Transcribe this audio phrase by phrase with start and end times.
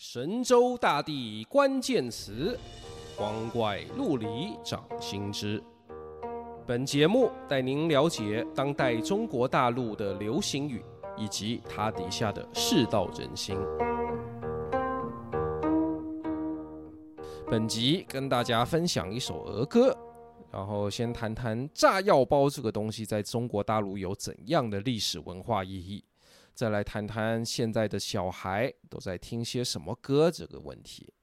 [0.00, 2.56] 神州大地关键词，
[3.16, 5.60] 光怪陆离掌心之。
[6.64, 10.84] 本节目带您了解当代中国大陆的流行语
[11.16, 13.58] 以及它底下的世道人心。
[17.50, 19.92] 本集跟大家分享一首儿歌，
[20.52, 26.04] 然后先谈谈炸药包这个东西在中国大陆有怎样的历史文化意义。
[26.58, 31.14] 再来谈谈现在的小孩都在听些什么歌这个问题。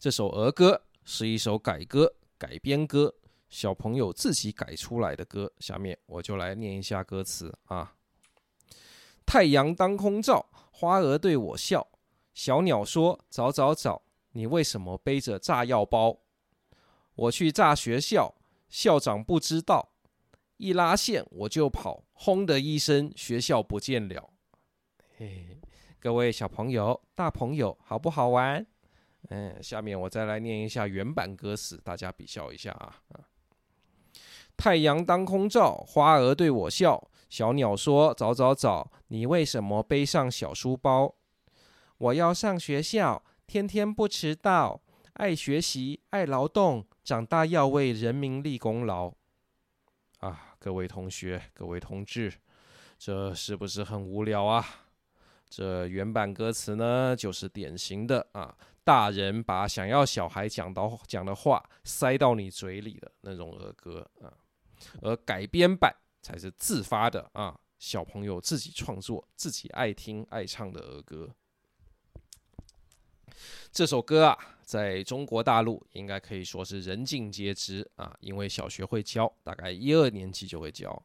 [0.00, 3.14] 这首儿歌是一首改歌、改编歌，
[3.48, 5.52] 小朋友自己改出来的歌。
[5.60, 7.94] 下面我就来念一下歌词啊：
[9.24, 11.86] 太阳当空照，花儿对我笑，
[12.34, 14.02] 小鸟说：“早早早，
[14.32, 16.18] 你为什么背着炸药包？”
[17.14, 18.34] 我去炸学校，
[18.68, 19.92] 校长不知道。
[20.60, 24.28] 一拉线我就跑，轰的一声，学校不见了。
[25.16, 25.58] 嘿，
[25.98, 28.66] 各位小朋友、大朋友，好不好玩？
[29.30, 33.00] 嗯，下面我再来念一下原版歌词，大家比较一下啊。
[34.54, 41.14] 太阳当空照，花儿对我笑，小鸟说：“早早早，你为什么背上小书包？”
[41.96, 44.82] 我要上学校，天天不迟到，
[45.14, 49.14] 爱学习，爱劳动，长大要为人民立功劳。
[50.18, 50.48] 啊。
[50.60, 52.30] 各位同学，各位同志，
[52.98, 54.62] 这是不是很无聊啊？
[55.48, 64.30] 这原版歌词呢，就是典型的啊，大人把想要小孩讲到讲的话塞到你嘴里的那种儿歌啊，
[65.00, 71.34] 而改编版才是自发的啊，小朋友自己创作、自己爱听爱唱的儿歌。
[73.72, 74.36] 这首歌啊，
[74.70, 81.02] 在中国大陆应该可以说是人尽皆知啊，因为小学会教，大概一二年级就会教。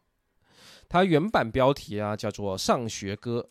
[0.87, 3.49] 它原版标题啊叫做《上学歌》，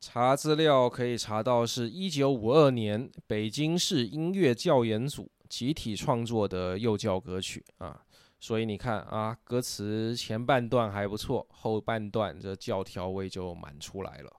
[0.00, 8.00] 查资料可以查到是一九五二年北京市音乐教研组集体创作的幼教歌曲啊，
[8.40, 14.32] 所以你看啊，歌词前半段还不错，后半段这教条味就满出来了。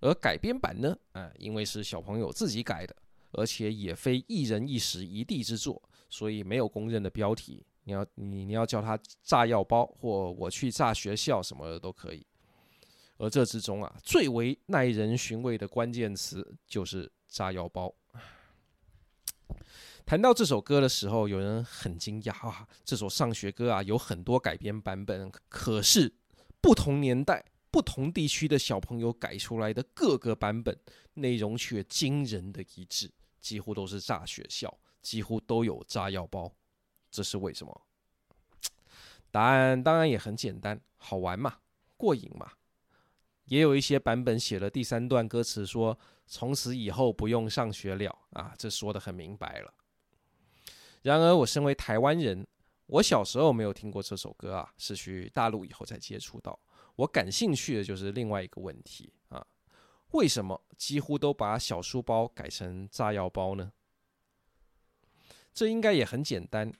[0.00, 2.96] 而改编版呢，啊，因为是小朋友自己改的，
[3.36, 7.64] 而且也非一人一时一地之作，所以没有公认的标题。
[7.84, 12.26] 你要你你要叫它炸药包，或我去炸学校什么的都可以。
[13.18, 17.94] 而这之中啊，最为耐人寻味的关键词就是炸药包。
[20.04, 26.12] 谈到这首歌的时候，有人很惊讶啊，这首上学歌啊有很多改编版本，可是
[26.60, 27.44] 不同年代。
[27.68, 30.74] 不同地区的小朋友改出来的各个版本，
[31.14, 33.10] 内容却惊人的一致，
[33.46, 36.52] 几乎都是炸学校，几乎都有炸药包，
[37.12, 37.82] 这是为什么？
[39.30, 41.58] 答案当然也很简单，好玩嘛，
[41.96, 42.50] 过瘾嘛。
[43.44, 45.96] 也有一些版本写了第三段歌词，说
[46.26, 49.72] 从此以后不用上学了啊，这说得很明白了。
[51.02, 52.44] 然而，我身为台湾人，
[52.86, 56.58] 我小时候没有听过这首歌啊，是去大陆以后才接触到。
[56.96, 59.46] 我感兴趣的就是另外一个问题啊，
[60.16, 63.70] 为什么几乎都把小书包改成炸药包呢？
[65.52, 66.72] 这应该也很简单，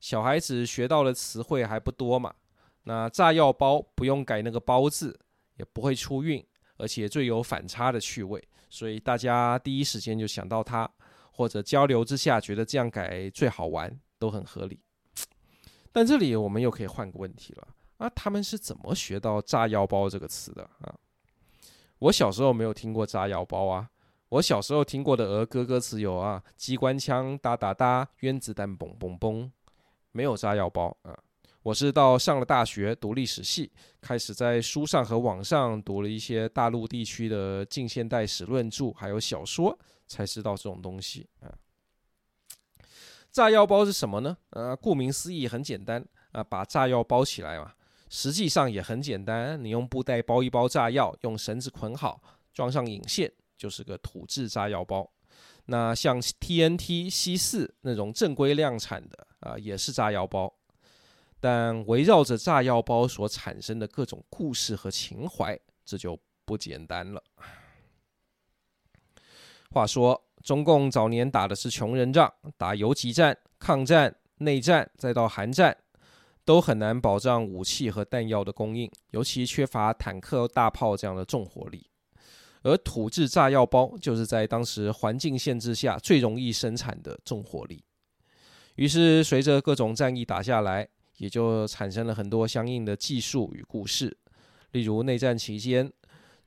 [0.00, 2.34] 小孩子学到的词汇还不多嘛。
[2.82, 5.18] 那炸药包不用改那个包字，
[5.54, 6.44] 也不会出韵，
[6.78, 10.90] 而且最有反差的趣味，所以大家第一时间就想到它，
[11.30, 14.80] 或者交流之下觉得这样改最好玩，都很合理。
[15.92, 17.68] 但这里我们又可以换个问题了。
[17.98, 20.94] 啊，他们是怎么学到“炸药包”这个词的啊？
[22.00, 23.88] 我小时候没有听过“炸药包”啊，
[24.30, 29.50] 我小时候听过的儿歌歌词有啊，机关枪哒哒哒，原子弹嘣嘣嘣，
[30.12, 31.16] 没有炸药包啊。
[31.62, 41.52] 我是到上了大学读历史系，开始在书上和网上读了一些大陆地区的近现代史论著，还有小说，才知道这种东西啊。
[43.30, 44.34] 炸药包是什么呢？
[44.50, 46.02] 啊，顾名思义，很简单
[46.32, 47.74] 啊，把炸药包起来嘛。
[48.10, 52.20] 实际上也很简单，你用布袋包一包炸药，用绳子捆好，
[52.52, 55.08] 装上引线，就是个土制炸药包。
[55.66, 60.52] 那像 TNT、C 四那种正规量产的啊，也是炸药包。
[61.38, 67.22] 但围绕着炸药包所产生的各种故事和情怀，这就不简单了。
[69.70, 75.76] 话说，中共早年打的是穷人仗，打游击战、抗战、内战，再到韩战。
[76.44, 81.86] 都很难保障武器和弹药的供应，尤其缺乏坦克、大炮这样的重火力。
[82.62, 87.82] 而土制炸药包就是在当时环境限制下最容易生产的重火力。
[88.74, 94.16] 于是，随着各种战役打下来，也就产生了很多相应的技术与故事。
[94.72, 95.90] 例如，内战期间，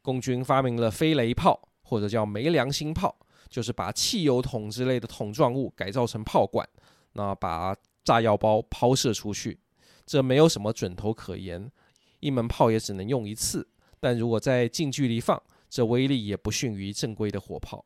[0.02, 3.16] 共军发明了飞雷炮，或者叫没良心炮，
[3.50, 6.68] 就是把汽油桶之类的桶状物改造成炮管，
[7.14, 9.60] 那把炸药包抛射出去。
[10.06, 11.72] 这没有什么准头可言，
[12.20, 13.68] 一门炮也只能用一次。
[14.00, 17.86] 但如果在近距离放，这威力也不逊于正规的火炮。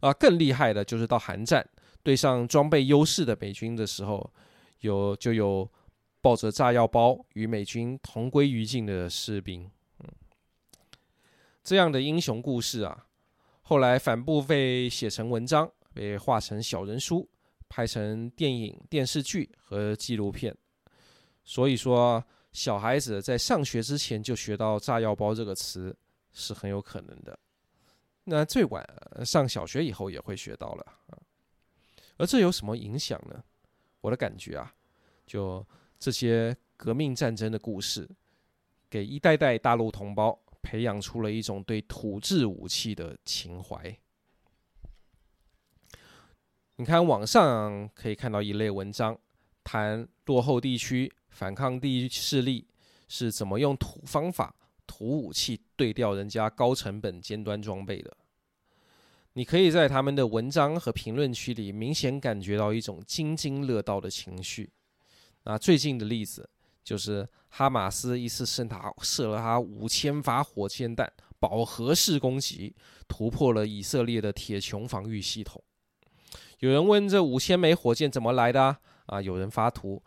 [0.00, 1.68] 啊，更厉害的就是到韩战
[2.02, 4.32] 对上装备优势的美军的时候，
[4.80, 5.70] 有就有
[6.22, 9.70] 抱着炸药包与美军同归于尽的士兵。
[9.98, 10.08] 嗯，
[11.62, 13.06] 这样的英雄故事啊，
[13.60, 17.28] 后来反复被写成文章，被画成小人书，
[17.68, 20.56] 拍成电影、电视剧和纪录片。
[21.50, 25.92] 所以说，小孩子在上学之前就学到“炸药包”这个词
[26.32, 27.36] 是很有可能的。
[28.22, 28.88] 那最晚
[29.24, 31.18] 上小学以后也会学到了啊。
[32.18, 33.42] 而这有什么影响呢？
[34.00, 34.72] 我的感觉啊，
[35.26, 35.66] 就
[35.98, 38.08] 这些革命战争的故事，
[38.88, 43.98] 给一代代大陆同胞培养出了一种对土制武器的情怀。
[46.76, 49.18] 你看网上可以看到一类文章，
[49.64, 51.12] 谈落后地区。
[51.30, 52.66] 反抗地势力
[53.08, 54.54] 是怎么用土方法、
[54.86, 58.16] 土武器对调人家高成本尖端装备的？
[59.34, 64.70] 你可以在他们的文章和评论区里明显感觉到一种津津乐道的情绪。
[65.44, 66.50] 那最近的例子
[66.82, 72.74] 就是哈马斯一次射他射了他五千发火箭弹，饱和式攻击
[73.06, 75.62] 突破了以色列的铁穹防御系统。
[76.58, 78.76] 有人问这五千枚火箭怎么来的？
[79.06, 80.02] 啊，有人发图。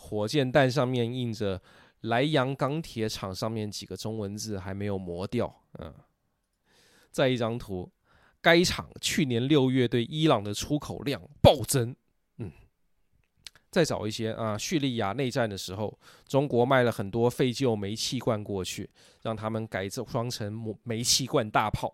[0.00, 1.60] 火箭弹上面印着
[2.02, 5.52] “莱阳钢铁厂”上面几个中文字还没有磨掉。
[5.80, 5.92] 嗯，
[7.10, 7.90] 再一张图，
[8.40, 11.94] 该厂去年六月对伊朗的出口量暴增。
[12.36, 12.52] 嗯，
[13.70, 18.88] 再找一些啊，叙利亚内战的时候，中国卖了很多废旧煤气罐过去，
[19.22, 21.92] 让他们改装成煤气罐大炮，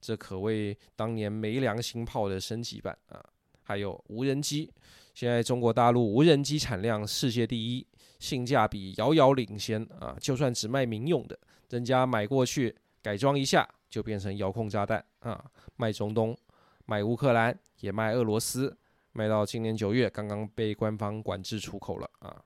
[0.00, 3.24] 这可谓当年没良心炮的升级版啊。
[3.62, 4.72] 还有无人机。
[5.18, 7.84] 现在中国大陆无人机产量世界第一，
[8.20, 10.16] 性价比遥遥领先啊！
[10.20, 11.36] 就算只卖民用的，
[11.70, 12.72] 人家买过去
[13.02, 15.44] 改装一下就变成遥控炸弹啊！
[15.74, 16.38] 卖中东，
[16.86, 18.78] 卖乌克兰，也卖俄罗斯，
[19.10, 22.40] 卖到今年九月刚刚被官方管制出口了啊！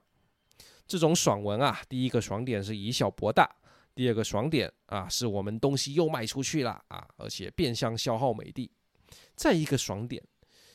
[0.87, 3.47] 这种爽文啊，第一个爽点是以小博大，
[3.93, 8.71] 第二个爽点啊，是我们东西又卖出去了啊，而且变相消耗美帝。
[9.35, 10.23] 再一个爽点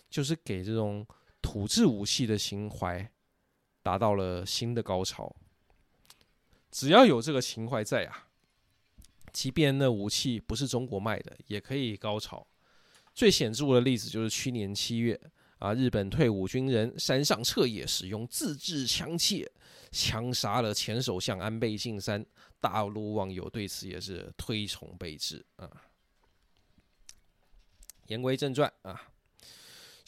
[0.09, 1.05] 就是给这种。
[1.41, 3.11] 土制武器的情怀
[3.83, 5.35] 达到了新的高潮。
[6.71, 8.29] 只要有这个情怀在啊，
[9.33, 12.47] 即便那武器不是中国卖的，也可以高潮。
[13.15, 15.19] 最显著的例子就是去年七月
[15.59, 19.45] 啊，日本退伍军人山上彻也使用自制枪械
[19.91, 22.25] 枪杀了前首相安倍晋三，
[22.61, 25.69] 大陆网友对此也是推崇备至啊。
[28.07, 29.11] 言归正传啊。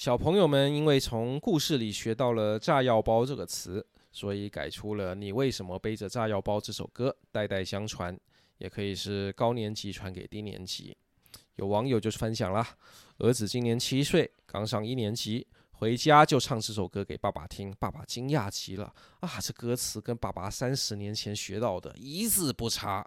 [0.00, 8.19] 小朋友们因为从故事里学到了“炸药包”这个词，所以改出了“你为什么背着炸药包”这首歌，代代相传，
[8.56, 10.97] 也可以是高年级传给低年级。
[11.56, 12.67] 有网友就是分享了，
[13.19, 23.06] 儿子今年七岁，刚上一年级，回家就唱这首歌给爸爸听，爸爸惊讶极了啊，这歌词跟爸爸三十年前学到的一字不差。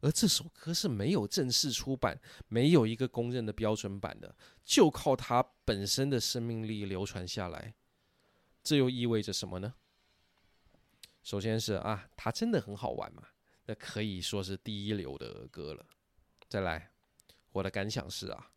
[0.00, 7.74] 而这首歌是没有正式出版，没有一个公认的标准版的，就靠它本身的生命力流传下来。
[8.62, 9.74] 这又意味着什么呢？
[11.22, 13.22] 首先是啊，它真的很好玩嘛，
[13.66, 15.84] 那可以说是第一流的儿歌了。
[16.48, 16.90] 再来，
[17.52, 18.50] 我的感想是啊，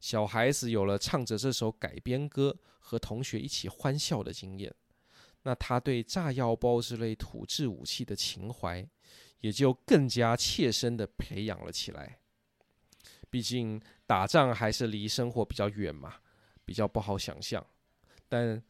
[0.00, 4.74] 小孩子有了唱着这首改编歌和同学一起欢笑的经验，
[5.42, 8.88] 那他对炸药包之类土制武器的情怀。
[9.40, 12.18] 也就更加切身的培养了起来。
[13.28, 16.14] 毕竟打仗还是离生活比较远嘛，
[16.64, 17.64] 比较不好想象。
[18.28, 18.62] 但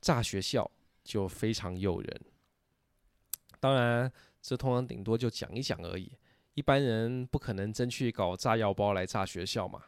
[0.00, 0.70] 炸学校
[1.02, 2.20] 就非常诱人。
[3.60, 6.12] 当然，这通常顶多就讲一讲而已，
[6.54, 9.82] 一般人不可能真去搞炸药包来炸学校嘛。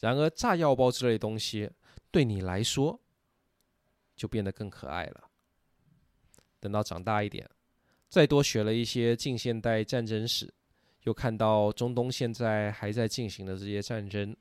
[0.00, 1.70] 然而，炸药包之类东西
[2.10, 3.00] 对你来说
[4.14, 5.30] 就变得更可爱了。
[6.60, 7.48] 等到长大一点。
[8.08, 10.52] 再多学了一些近现代战争史，
[11.02, 14.34] 又看到中东现在还在进行的这些战争，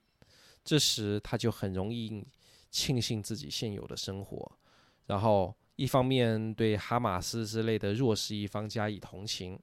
[0.63, 2.25] 这时他就很容易
[2.71, 4.57] 庆幸自己现有的生活，
[5.05, 9.59] 然后一方面对哈马斯之类的弱势一方加以同情，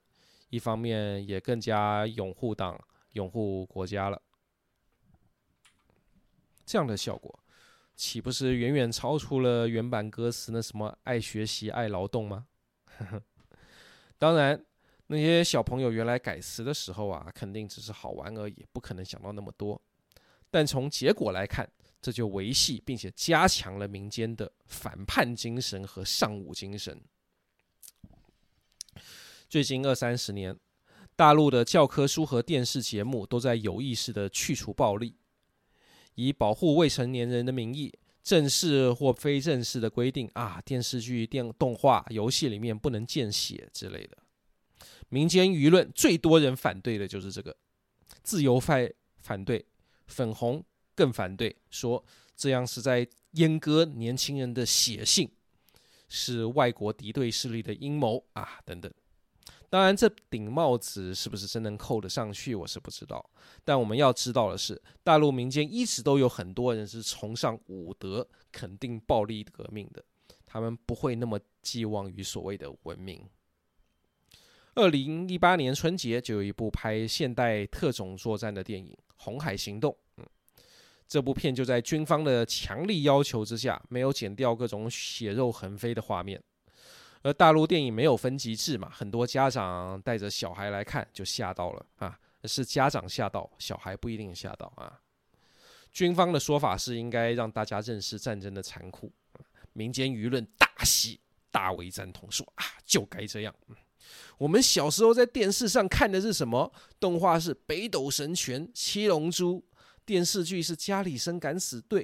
[0.49, 2.79] 一方面也更加拥护党、
[3.13, 4.21] 拥护国家了。
[6.63, 7.39] 这样的效果，
[7.95, 12.45] 岂不是远远超出了原版歌词那什么爱学习、爱劳动吗？
[12.85, 13.23] 呵呵。
[14.17, 14.65] 当然，
[15.07, 19.79] 那些小朋友原来改词的时候啊，肯定只是好玩而已，不可能想到那么多。
[20.49, 21.69] 但从结果来看，
[22.01, 27.01] 这就维系并且加强了民间的反叛精神和尚武精神。
[29.49, 30.57] 最近二三十年，
[31.15, 35.15] 大陆的教科书和电视节目都在有意识的去除暴力，
[36.15, 37.93] 以保护未成年人的名义，
[38.25, 44.17] 正式或非正式的规定啊，电视剧、电动画、游戏里面不能见血之类的。
[45.09, 47.55] 民间舆论最多人反对的就是这个，
[48.23, 49.63] 自由派反对，
[50.07, 50.65] 粉红
[50.95, 52.03] 更反对，说
[52.35, 55.29] 这样是在阉割年轻人的血性，
[56.09, 58.91] 是外国敌对势力的阴谋啊，等等。
[59.69, 63.29] 当然，这顶帽子是不是真能扣得上去，我是不知道。
[63.63, 70.03] 但我们要知道的是，大陆民间一直都有很多人是崇尚武德、肯定暴力革命的，
[70.45, 73.27] 他们不会那么寄望于所谓的文明。
[74.75, 79.91] 二零一八年春节就有一部拍现代特种作战的电影《红海行动》。
[80.17, 80.25] 嗯，
[81.07, 86.41] 这部片就在军方的强力要求之下，没有剪掉各种血肉横飞的画面。
[87.25, 95.01] 而大陆电影没有分级制嘛，很多家长带着小孩来看就吓到了啊，是家长吓到，小孩不一定吓到啊。
[95.91, 99.11] 军方的说法是应该让大家认识战争的残酷，
[99.73, 103.55] 民间舆论大喜，大为赞同，说啊就该这样。
[104.37, 106.71] 我们小时候在电视上看的是什么？
[106.99, 109.59] 动画是《北斗神拳》《七龙珠》，
[110.05, 112.03] 电视剧是《家里生敢死队》。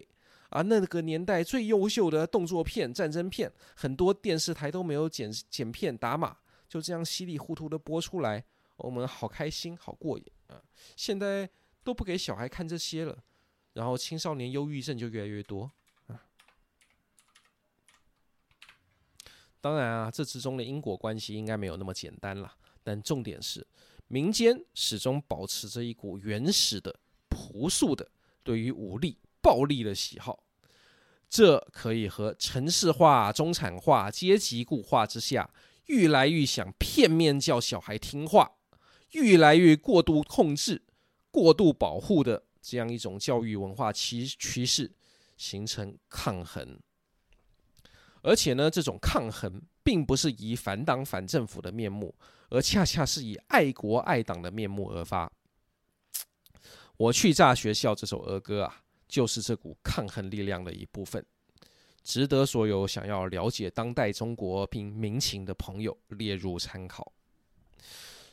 [0.51, 6.36] 啊，那个年代最优秀的动作片、战争片，很多电视台都没有剪剪片打码，
[6.67, 8.43] 就这样稀里糊涂的播出来，
[8.75, 10.62] 我们好开心，好过瘾啊！
[10.98, 11.50] 现在
[11.86, 13.17] 都不给小孩看这些了，
[13.72, 15.72] 然后青少年忧郁症就越来越多
[16.08, 16.22] 啊。
[19.62, 22.53] 当然啊，这之中的因果关系应该没有那么简单了，
[22.84, 23.65] 但重点是，
[24.10, 28.12] 民间始终保持着一股原始的、朴素的
[28.43, 29.17] 对于武力。
[29.42, 30.44] 暴力的喜好，
[31.30, 35.50] 这可以和城市化、中产化、阶级固化之下，
[35.88, 38.52] 愈来愈想片面叫小孩听话，
[39.12, 40.84] 愈来愈过度控制、
[41.32, 44.92] 过度保护的这样一种教育文化趋趋势
[45.38, 46.80] 形成抗衡。
[48.24, 52.14] 而且呢，这种抗衡并不是以反党反政府的面目，
[52.50, 55.32] 而恰恰是以爱国爱党的面目而发。
[56.98, 58.84] 我去炸学校这首儿歌啊。
[59.12, 61.24] 就是这股抗衡力量的一部分，
[62.01, 67.12] 值得所有想要了解当代中国并民情的朋友列入参考。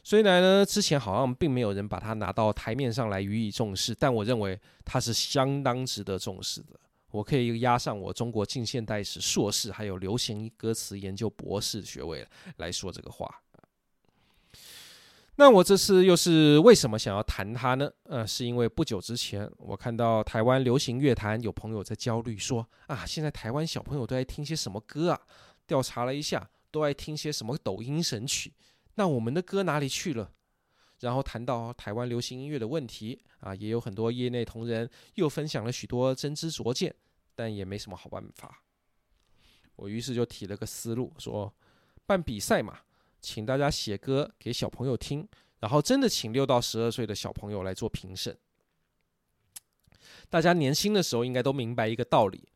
[0.04, 6.78] 虽然呢，之前好像并没有人把它拿到台面上来予以重视，但我认为它是相当值得重视的。
[7.10, 12.24] 我可以押上我中国近现代史硕士还有流行歌词研究博士学位
[12.58, 13.28] 来说这个话。
[15.40, 17.88] 那我这次又是为什么想要谈它呢？
[18.02, 25.20] 呃，是因为不久之前我看到台湾流行乐坛有朋友在焦虑说啊，现在台湾小朋友都爱听些什么歌啊？
[25.64, 28.52] 调查了一下，都爱听些什么抖音神曲？
[28.96, 30.28] 那我们的歌哪里去了？
[30.98, 36.92] 然后谈到台湾流行音乐的问题啊，也有很多业内同仁又分享了许多真知灼见，
[37.36, 38.64] 但也没什么好办法。
[39.76, 41.54] 我于是就提了个思路，说
[42.06, 42.80] 办比赛嘛。
[43.20, 45.28] 请大家写歌给小朋友听，
[45.60, 48.36] 然后真的请六到十二岁的小朋友来做评审。
[50.30, 52.48] 大家年轻的时候应该都明白一个道理：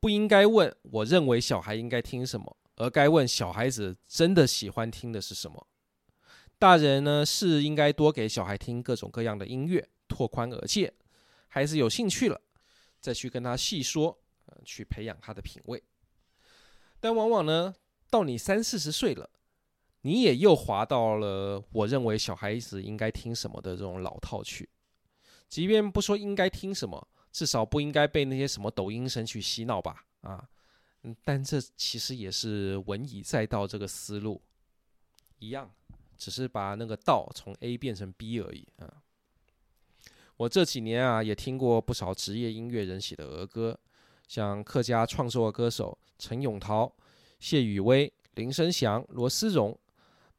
[0.00, 5.66] 不应该问我认为小孩应该听什么，而该问小孩子真的喜欢听的是什么。
[6.58, 10.92] 大人呢，是应该多给小孩听各种各样的音乐，拓宽耳界。
[11.48, 12.40] 孩子有兴趣了，
[13.00, 14.18] 再去跟他细说，
[14.64, 15.82] 去培养他的品味。
[16.98, 17.74] 但往往呢，
[18.08, 19.28] 到你三四十岁了。
[20.02, 24.68] 你也又滑到了我认为小孩子应该听什么的这种老套去，
[25.48, 30.04] 即便不说应该听什么，至少不应该被那些什么抖音神曲洗脑吧？
[30.22, 30.48] 啊，
[31.24, 34.42] 但这其实也是文以载道这个思路
[35.38, 35.70] 一样，
[36.18, 39.02] 只是把那个道从 A 变成 B 而已啊。
[40.36, 43.78] 我这几年啊也听过不少职业音乐人写的儿歌，
[44.26, 46.92] 像客家创作歌手陈永桃、
[47.38, 49.78] 谢宇威、林生祥、罗思荣。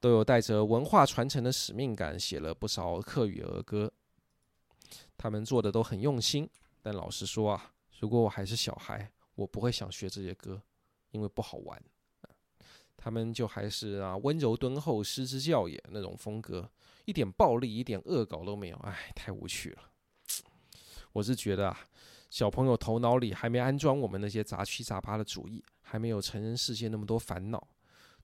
[0.04, 3.90] 都有带着文化传承的使命感，写了不少客语儿歌。
[5.16, 6.50] 他们做的都很用心，
[6.82, 10.62] 但老实说啊，如果我还是小孩，我不会想学这些歌，
[11.12, 11.82] 因为不好玩。
[12.98, 16.70] 他们就还是啊温柔敦厚、失之教也那种风格，
[17.06, 19.84] 一点暴力、一点恶搞都没有，哎，太无趣了。
[21.14, 21.80] 我是觉得啊，
[22.30, 27.66] 小朋友头脑里还没安装我们那些杂七杂八的主意，还没有成人世界那么多烦恼。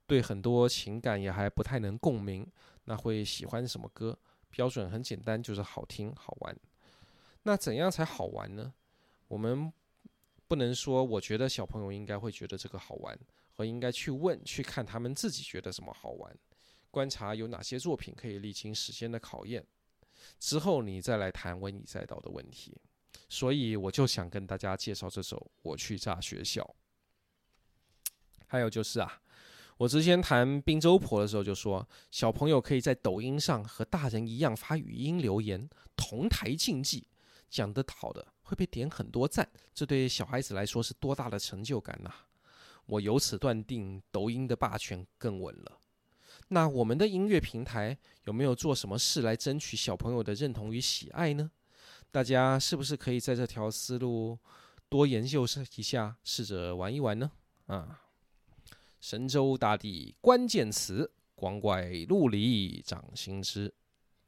[0.09, 2.51] 对很多情感也还不太能共鸣，
[2.85, 4.17] 那会喜欢什么歌？
[4.49, 6.57] 标准很简单，就是好听好玩。
[7.43, 8.73] 那怎样才好玩呢？
[9.27, 9.71] 我们
[10.47, 13.15] 不能说我觉得小朋友应该会觉得这个好玩，
[13.57, 16.35] 而应该去问、去看他们自己觉得什么好玩，
[16.89, 19.63] 观察有哪些作品可以历经时间的考验，
[20.39, 22.75] 之后你再来谈文以载道的问题。
[23.29, 26.63] 所以我就想跟大家介绍这首《我去炸学校》。
[28.47, 29.21] 还有就是啊。
[29.79, 37.07] 我之前谈滨州婆的时候就说，小朋友可以在抖音上和大人一样发语音留言，同台竞技，
[37.49, 42.11] 讲得好的会被点很多赞，这对小孩子来说是多大的成就感呐！
[42.87, 45.79] 我由此断定，抖音的霸权更稳了。
[46.49, 51.49] 那我们的音乐平台有没有做什么事来争取小朋友的认同与喜爱呢？
[52.11, 54.37] 大家是不是可以在这条思路
[54.89, 55.45] 多研究
[55.77, 57.31] 一下，试着玩一玩呢？
[57.67, 58.01] 啊！
[58.99, 63.73] 神州大地关键词，光怪陆离掌心之。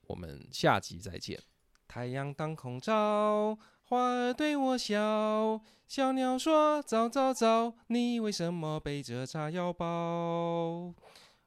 [0.08, 1.40] 我们下集再见。
[1.88, 10.94] 太阳当空照，花儿对我笑，小鸟说早早早，你为什么背着炸药包？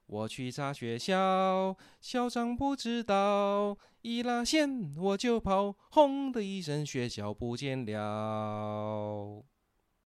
[0.06, 9.42] 我去炸学校，校长不知道，一拉线我就跑，轰的一声，学校不见了。